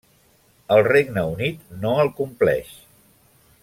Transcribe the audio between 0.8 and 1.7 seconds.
Regne Unit